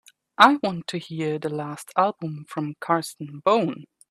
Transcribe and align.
I 0.39 0.57
want 0.63 0.87
to 0.87 0.97
hear 0.97 1.37
the 1.37 1.49
last 1.49 1.91
album 1.95 2.45
from 2.49 2.73
Carsten 2.79 3.39
Bohn 3.45 3.85